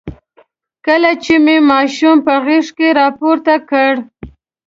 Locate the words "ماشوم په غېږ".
1.69-2.67